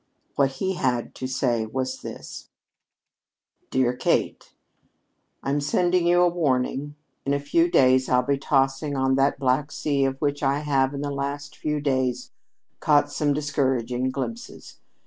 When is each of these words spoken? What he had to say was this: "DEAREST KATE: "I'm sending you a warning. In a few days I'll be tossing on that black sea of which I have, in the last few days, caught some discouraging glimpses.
What 0.35 0.53
he 0.53 0.73
had 0.73 1.13
to 1.13 1.27
say 1.27 1.67
was 1.67 2.01
this: 2.01 2.49
"DEAREST 3.69 3.99
KATE: 3.99 4.55
"I'm 5.43 5.61
sending 5.61 6.07
you 6.07 6.23
a 6.23 6.27
warning. 6.27 6.95
In 7.23 7.35
a 7.35 7.39
few 7.39 7.69
days 7.69 8.09
I'll 8.09 8.23
be 8.23 8.39
tossing 8.39 8.95
on 8.97 9.13
that 9.17 9.37
black 9.37 9.71
sea 9.71 10.03
of 10.05 10.17
which 10.19 10.41
I 10.41 10.61
have, 10.61 10.95
in 10.95 11.01
the 11.01 11.11
last 11.11 11.55
few 11.55 11.79
days, 11.81 12.31
caught 12.79 13.11
some 13.11 13.31
discouraging 13.31 14.09
glimpses. 14.09 14.79